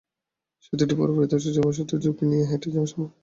[0.63, 3.17] সেতুটি পুরোপুরি ধসে যাওয়ায় শুধু ঝুঁকি নিয়ে হেঁটে যাওয়াই সম্ভব হচ্ছে।